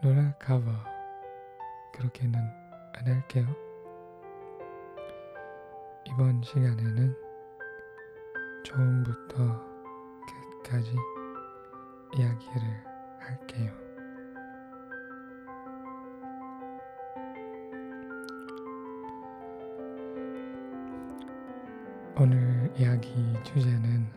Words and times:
놀랄까봐 0.00 0.84
그렇게는 1.92 2.38
안 2.94 3.06
할게요. 3.06 3.46
이번 6.06 6.40
시간에는 6.40 7.16
처음부터 8.64 9.60
끝까지 10.62 10.94
이야기를 12.16 12.62
할게요. 13.18 13.81
이야기 22.82 23.14
주제는 23.44 24.10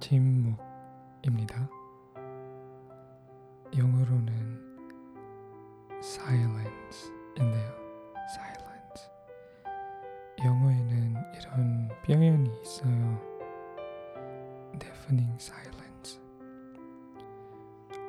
침묵입니다. 0.00 1.70
영어로는 3.78 4.34
silence인데요. 6.02 7.76
silence. 8.28 9.08
영어에는 10.44 11.14
이런 11.36 11.88
표현이 12.04 12.60
있어요. 12.62 13.20
deafening 14.80 15.36
silence. 15.40 16.20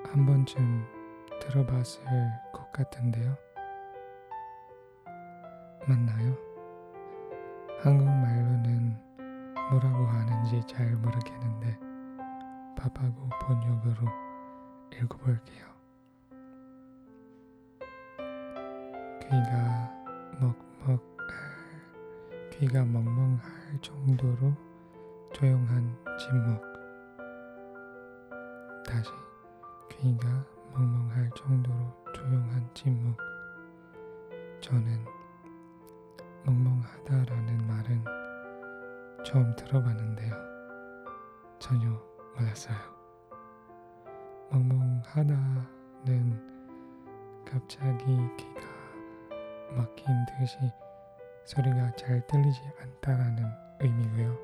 한 0.08 0.26
번쯤 0.26 0.84
들어봤을 1.40 2.04
것 2.52 2.72
같은데요. 2.72 3.38
맞나요? 5.88 6.47
한국말로는 7.82 8.98
뭐라고 9.70 10.06
하는지 10.08 10.62
잘 10.68 10.96
모르겠는데 10.96 11.78
밥하고 12.76 13.30
번역으로 13.42 14.08
읽어볼게요. 14.94 15.68
귀가 19.22 19.92
먹먹 20.40 21.18
귀가 22.52 22.84
멍멍할 22.84 23.42
정도로 23.82 24.56
조용한 25.34 25.96
침묵. 26.18 26.60
다시 28.84 29.12
귀가 29.92 30.28
멍멍할 30.74 31.30
정도로 31.36 32.04
조용한 32.16 32.68
침묵. 32.74 33.16
저는 34.62 35.17
멍멍하다라는 36.48 37.68
말은 37.68 38.04
처음 39.26 39.54
들어봤는데요. 39.58 40.34
전혀 41.60 41.90
몰랐어요. 42.38 42.78
멍멍하다는 44.52 46.06
갑자기 47.46 48.06
귀가 48.38 48.62
막힌 49.76 50.06
듯이 50.26 50.58
소리가 51.44 51.92
잘 51.98 52.26
들리지 52.28 52.62
않다라는 52.80 53.44
의미고요. 53.82 54.38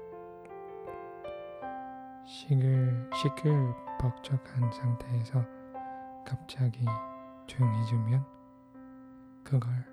시글 2.28 3.10
시끌벅적한 3.16 4.72
상태에서 4.74 5.46
갑자기 6.26 6.84
조용해지면 7.48 8.26
그걸 9.46 9.93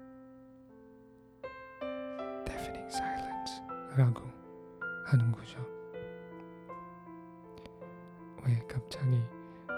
라고 3.97 4.23
하는 5.06 5.33
거죠. 5.33 5.59
왜 8.47 8.59
갑자기 8.69 9.23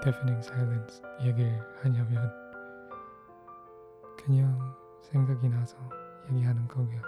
deafening 0.02 0.46
silence 0.46 1.02
얘기를 1.22 1.60
하냐면 1.82 2.30
그냥 4.16 4.74
생각이 5.02 5.48
나서 5.48 5.76
얘기하는 6.30 6.66
거고요. 6.68 7.00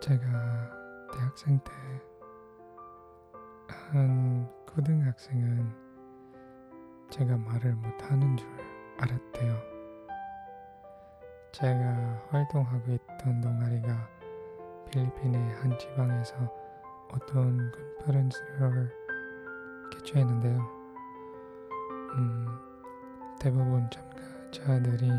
제가 0.00 1.08
대학생 1.12 1.58
때 1.60 1.80
한 3.92 4.48
고등학생은 4.66 5.68
제가 7.10 7.36
말을 7.36 7.74
못하는 7.74 8.36
줄 8.36 8.48
알았대요. 8.98 9.69
제가 11.60 12.22
활동하고 12.30 12.92
있던 12.92 13.42
동아리가 13.42 14.08
필리핀의 14.90 15.56
한 15.56 15.78
지방에서 15.78 16.34
어떤 17.12 17.70
컨퍼런스를 17.98 18.90
개최했는데요. 19.92 20.58
음, 22.14 22.46
대부분 23.38 23.86
참가자들이 23.90 25.10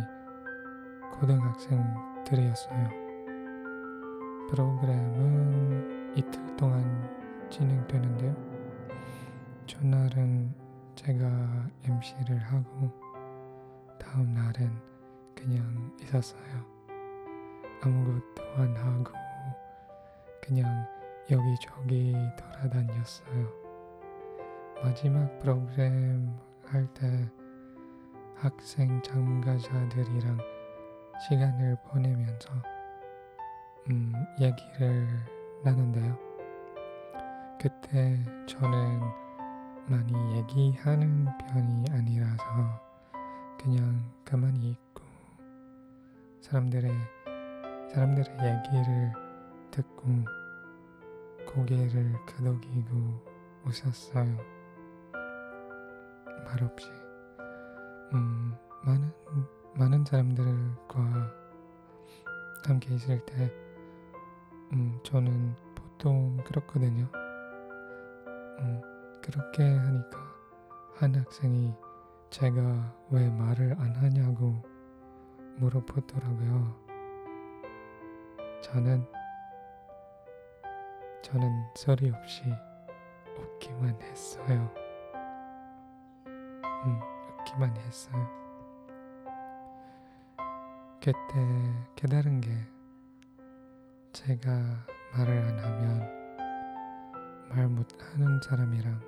고등학생들이었어요. 1.19 2.89
프로그램은 4.49 6.15
이틀 6.17 6.55
동안 6.57 7.07
진행되는데요. 7.51 8.35
전날은 9.67 10.55
제가 10.95 11.69
MC를 11.83 12.39
하고 12.39 12.91
다음 13.99 14.33
날은 14.33 14.90
그냥 15.41 15.91
있었어요. 15.99 16.39
아무것도 17.81 18.43
안 18.57 18.75
하고 18.77 19.11
그냥 20.39 20.85
여기저기 21.31 22.13
돌아다녔어요. 22.37 23.49
마지막 24.83 25.39
프로그램 25.39 26.37
할 26.67 26.87
때 26.93 27.27
학생 28.35 29.01
참가자들이랑 29.03 30.37
시간을 31.27 31.77
보내면서 31.87 32.49
음, 33.89 34.13
얘기를 34.39 35.07
나눈대요. 35.63 36.17
그때 37.59 38.23
저는 38.47 38.99
많이 39.87 40.37
얘기하는 40.37 41.25
편이 41.39 41.85
아니라서 41.91 42.43
그냥 43.59 44.03
가만히 44.25 44.71
있고 44.71 45.00
사람들의 46.41 46.91
사람들의 47.93 48.25
얘기를 48.33 49.13
듣고 49.69 50.07
고개를 51.45 52.13
끄덕이고 52.25 53.21
웃었어요. 53.65 54.37
말없이. 56.43 56.89
음, 58.13 58.55
많은 58.83 59.11
많은 59.75 60.03
사람들과 60.03 61.31
함께 62.65 62.95
있을 62.95 63.23
때, 63.25 63.53
음, 64.73 64.99
저는 65.03 65.55
보통 65.75 66.37
그렇거든요. 66.43 67.07
음, 68.59 68.81
그렇게 69.21 69.63
하니까 69.63 70.19
한 70.95 71.15
학생이 71.15 71.73
제가 72.31 72.95
왜 73.11 73.29
말을 73.29 73.75
안 73.79 73.95
하냐고 73.95 74.70
물어보더라고요. 75.57 76.75
저는 78.61 79.05
저는 81.23 81.49
소리 81.75 82.09
없이 82.09 82.43
웃기만 83.37 84.01
했어요. 84.01 84.73
음, 86.25 86.99
웃기만 87.39 87.75
했어요. 87.77 88.41
그때 90.99 91.13
깨달은 91.95 92.41
게 92.41 92.51
제가 94.13 94.51
말을 95.15 95.37
안 95.37 95.59
하면 95.59 96.21
말 97.49 97.67
못하는 97.67 98.39
사람이랑 98.41 98.99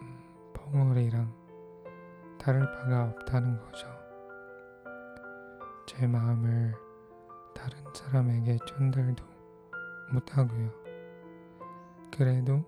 음, 0.00 0.52
벙어리랑 0.54 1.32
다를 2.38 2.60
바가 2.60 3.04
없다는 3.04 3.58
거죠. 3.58 3.97
제 5.98 6.06
마음을 6.06 6.72
다른 7.52 7.76
사람에게 7.92 8.56
전달도 8.68 9.24
못하고요. 10.12 10.70
그래도 12.16 12.62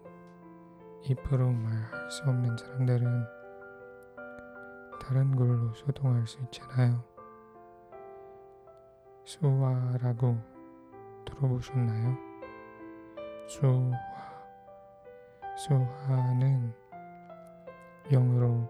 입으로 1.04 1.52
말할 1.52 2.10
수 2.10 2.24
없는 2.24 2.56
사람들은 2.56 3.24
다른 5.00 5.36
걸로 5.36 5.72
소통할 5.74 6.26
수 6.26 6.40
있잖아요. 6.40 7.04
수화라고 9.24 10.36
들어보셨나요? 11.24 12.16
수화. 13.46 13.92
수화는 15.56 16.74
영어로 18.10 18.68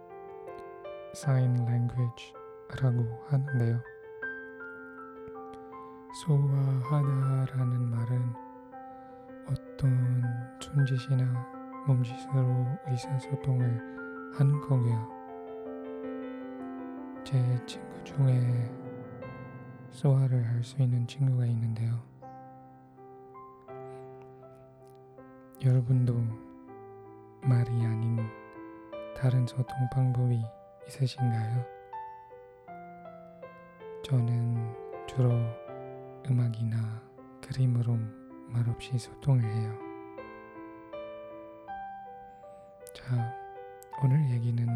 sign 1.14 1.56
language라고 1.66 3.24
하는데요. 3.28 3.99
소화하다라는 6.12 7.90
말은 7.90 8.34
어떤 9.46 10.58
손짓이나 10.60 11.24
몸짓으로 11.86 12.66
의사소통을 12.88 14.34
하는 14.36 14.60
거고요. 14.60 15.08
제 17.24 17.38
친구 17.66 18.04
중에 18.04 18.70
소화를 19.90 20.46
할 20.46 20.62
수 20.62 20.80
있는 20.82 21.06
친구가 21.06 21.46
있는데요. 21.46 21.98
여러분도 25.64 26.14
말이 27.42 27.70
아닌 27.84 28.18
다른 29.16 29.46
소통 29.46 29.76
방법이 29.92 30.42
있으신가요? 30.86 31.64
저는 34.04 34.74
주로 35.06 35.32
음악이나 36.28 37.02
그림으로 37.40 37.96
말없이 38.48 38.98
소통을 38.98 39.42
해요. 39.42 39.78
자, 42.94 43.34
오늘 44.02 44.28
얘기는 44.30 44.66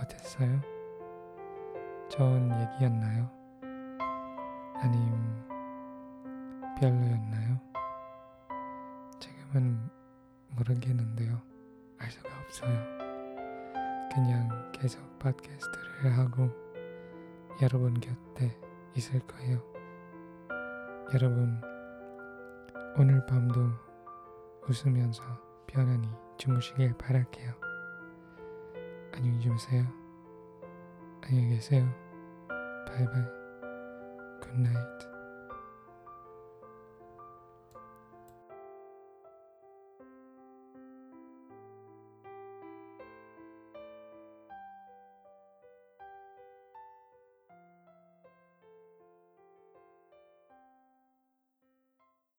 어땠어요? 0.00 0.60
좋은 2.08 2.50
얘기였나요? 2.60 3.30
아님 4.74 5.46
별로였나요? 6.78 7.60
지금은 9.18 9.88
모르겠는데요. 10.50 11.40
알 11.98 12.10
수가 12.10 12.28
없어요. 12.40 13.02
그냥 14.12 14.70
계속 14.72 15.00
팟캐스트를 15.18 16.18
하고 16.18 16.50
여러분 17.62 17.94
곁에 17.94 18.58
있을 18.94 19.20
거예요. 19.20 19.71
여러분 21.14 21.60
오늘 22.96 23.24
밤도 23.26 23.70
웃으면서 24.66 25.22
편안히 25.66 26.08
주무시길 26.38 26.94
바랄게요. 26.96 27.52
안녕히 29.12 29.38
주무세요. 29.40 29.84
안녕히 31.20 31.50
계세요. 31.50 31.86
바이바이. 32.88 33.24
굿나잇. 34.40 35.11